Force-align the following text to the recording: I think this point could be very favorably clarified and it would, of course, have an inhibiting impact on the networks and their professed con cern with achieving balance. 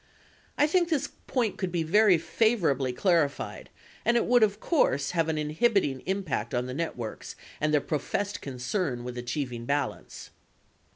I 0.57 0.65
think 0.65 0.89
this 0.89 1.09
point 1.27 1.59
could 1.59 1.71
be 1.71 1.83
very 1.83 2.17
favorably 2.17 2.91
clarified 2.91 3.69
and 4.03 4.17
it 4.17 4.25
would, 4.25 4.41
of 4.41 4.59
course, 4.59 5.11
have 5.11 5.29
an 5.29 5.37
inhibiting 5.37 6.01
impact 6.07 6.55
on 6.55 6.65
the 6.65 6.73
networks 6.73 7.35
and 7.61 7.71
their 7.71 7.81
professed 7.81 8.41
con 8.41 8.55
cern 8.55 9.03
with 9.03 9.15
achieving 9.15 9.65
balance. 9.65 10.31